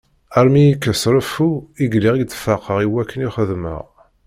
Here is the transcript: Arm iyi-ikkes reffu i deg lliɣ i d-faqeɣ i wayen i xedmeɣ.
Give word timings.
Arm 0.37 0.53
iyi-ikkes 0.61 1.01
reffu 1.13 1.49
i 1.83 1.85
deg 1.87 1.93
lliɣ 1.99 2.15
i 2.17 2.23
d-faqeɣ 2.25 2.77
i 2.85 2.87
wayen 2.93 3.25
i 3.27 3.29
xedmeɣ. 3.35 3.83